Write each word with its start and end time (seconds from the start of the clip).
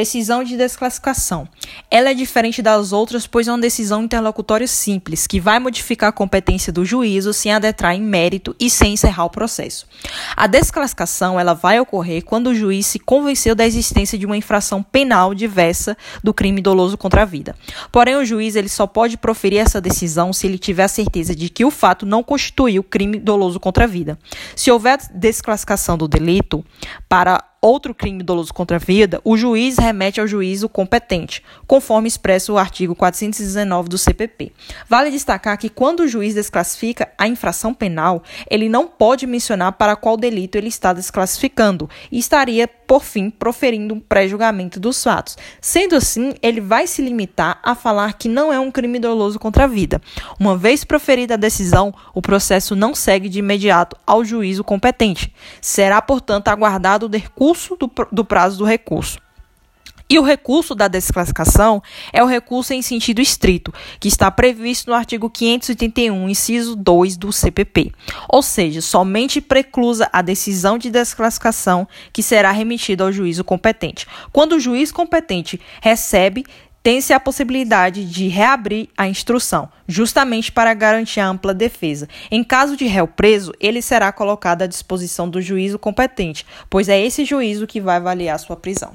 Decisão 0.00 0.42
de 0.42 0.56
desclassificação. 0.56 1.46
Ela 1.90 2.12
é 2.12 2.14
diferente 2.14 2.62
das 2.62 2.90
outras, 2.90 3.26
pois 3.26 3.46
é 3.46 3.52
uma 3.52 3.58
decisão 3.58 4.02
interlocutória 4.02 4.66
simples, 4.66 5.26
que 5.26 5.38
vai 5.38 5.58
modificar 5.58 6.08
a 6.08 6.12
competência 6.12 6.72
do 6.72 6.86
juízo 6.86 7.34
sem 7.34 7.52
adentrar 7.52 7.94
em 7.94 8.00
mérito 8.00 8.56
e 8.58 8.70
sem 8.70 8.94
encerrar 8.94 9.26
o 9.26 9.30
processo. 9.30 9.86
A 10.34 10.46
desclassificação 10.46 11.38
ela 11.38 11.52
vai 11.52 11.78
ocorrer 11.78 12.24
quando 12.24 12.46
o 12.46 12.54
juiz 12.54 12.86
se 12.86 12.98
convenceu 12.98 13.54
da 13.54 13.66
existência 13.66 14.16
de 14.16 14.24
uma 14.24 14.38
infração 14.38 14.82
penal 14.82 15.34
diversa 15.34 15.94
do 16.24 16.32
crime 16.32 16.62
doloso 16.62 16.96
contra 16.96 17.20
a 17.20 17.26
vida. 17.26 17.54
Porém, 17.92 18.16
o 18.16 18.24
juiz 18.24 18.56
ele 18.56 18.70
só 18.70 18.86
pode 18.86 19.18
proferir 19.18 19.58
essa 19.58 19.82
decisão 19.82 20.32
se 20.32 20.46
ele 20.46 20.56
tiver 20.56 20.84
a 20.84 20.88
certeza 20.88 21.36
de 21.36 21.50
que 21.50 21.62
o 21.62 21.70
fato 21.70 22.06
não 22.06 22.22
constituiu 22.22 22.82
crime 22.82 23.18
doloso 23.18 23.60
contra 23.60 23.84
a 23.84 23.86
vida. 23.86 24.18
Se 24.56 24.70
houver 24.70 24.98
desclassificação 25.12 25.98
do 25.98 26.08
delito 26.08 26.64
para 27.06 27.49
outro 27.62 27.94
crime 27.94 28.22
doloso 28.22 28.54
contra 28.54 28.76
a 28.76 28.80
vida, 28.80 29.20
o 29.22 29.36
juiz 29.36 29.76
remete 29.76 30.20
ao 30.20 30.26
juízo 30.26 30.68
competente, 30.68 31.42
conforme 31.66 32.08
expresso 32.08 32.54
o 32.54 32.58
artigo 32.58 32.94
419 32.94 33.88
do 33.88 33.98
CPP. 33.98 34.52
Vale 34.88 35.10
destacar 35.10 35.58
que 35.58 35.68
quando 35.68 36.00
o 36.00 36.08
juiz 36.08 36.34
desclassifica 36.34 37.10
a 37.18 37.28
infração 37.28 37.74
penal, 37.74 38.22
ele 38.50 38.68
não 38.68 38.86
pode 38.86 39.26
mencionar 39.26 39.72
para 39.72 39.94
qual 39.94 40.16
delito 40.16 40.56
ele 40.56 40.68
está 40.68 40.92
desclassificando 40.94 41.88
e 42.10 42.18
estaria, 42.18 42.66
por 42.66 43.04
fim, 43.04 43.28
proferindo 43.28 43.94
um 43.94 44.00
pré-julgamento 44.00 44.80
dos 44.80 45.02
fatos. 45.02 45.36
Sendo 45.60 45.94
assim, 45.94 46.32
ele 46.40 46.60
vai 46.60 46.86
se 46.86 47.02
limitar 47.02 47.60
a 47.62 47.74
falar 47.74 48.14
que 48.14 48.28
não 48.28 48.50
é 48.50 48.58
um 48.58 48.70
crime 48.70 48.98
doloso 48.98 49.38
contra 49.38 49.64
a 49.64 49.66
vida. 49.66 50.00
Uma 50.38 50.56
vez 50.56 50.82
proferida 50.82 51.34
a 51.34 51.36
decisão, 51.36 51.92
o 52.14 52.22
processo 52.22 52.74
não 52.74 52.94
segue 52.94 53.28
de 53.28 53.38
imediato 53.38 53.96
ao 54.06 54.24
juízo 54.24 54.64
competente. 54.64 55.32
Será, 55.60 56.00
portanto, 56.00 56.48
aguardado 56.48 57.06
o 57.06 57.10
recurso 57.10 57.49
recurso 57.50 57.76
do, 57.76 57.90
do 58.10 58.24
prazo 58.24 58.58
do 58.58 58.64
recurso. 58.64 59.18
E 60.08 60.18
o 60.18 60.22
recurso 60.22 60.74
da 60.74 60.88
desclassificação 60.88 61.80
é 62.12 62.20
o 62.20 62.26
recurso 62.26 62.72
em 62.74 62.82
sentido 62.82 63.20
estrito, 63.20 63.72
que 64.00 64.08
está 64.08 64.28
previsto 64.28 64.90
no 64.90 64.96
artigo 64.96 65.30
581, 65.30 66.28
inciso 66.28 66.74
2 66.74 67.16
do 67.16 67.32
CPP. 67.32 67.92
Ou 68.28 68.42
seja, 68.42 68.80
somente 68.80 69.40
preclusa 69.40 70.10
a 70.12 70.20
decisão 70.20 70.78
de 70.78 70.90
desclassificação 70.90 71.86
que 72.12 72.24
será 72.24 72.50
remetida 72.50 73.04
ao 73.04 73.12
juízo 73.12 73.44
competente. 73.44 74.04
Quando 74.32 74.54
o 74.54 74.60
juiz 74.60 74.90
competente 74.90 75.60
recebe, 75.80 76.44
tem-se 76.82 77.12
a 77.12 77.20
possibilidade 77.20 78.04
de 78.04 78.28
reabrir 78.28 78.88
a 78.96 79.06
instrução, 79.06 79.68
justamente 79.86 80.50
para 80.50 80.72
garantir 80.72 81.20
a 81.20 81.28
ampla 81.28 81.52
defesa. 81.52 82.08
Em 82.30 82.42
caso 82.42 82.76
de 82.76 82.86
réu 82.86 83.06
preso, 83.06 83.52
ele 83.60 83.82
será 83.82 84.10
colocado 84.12 84.62
à 84.62 84.66
disposição 84.66 85.28
do 85.28 85.42
juízo 85.42 85.78
competente, 85.78 86.46
pois 86.68 86.88
é 86.88 87.00
esse 87.00 87.24
juízo 87.24 87.66
que 87.66 87.80
vai 87.80 87.96
avaliar 87.96 88.38
sua 88.38 88.56
prisão. 88.56 88.92